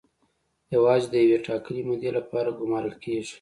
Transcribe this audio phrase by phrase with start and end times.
[0.75, 3.29] یوازې د یوې ټاکلې مودې لپاره ګومارل کیږي.